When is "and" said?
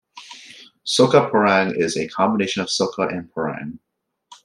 3.13-3.31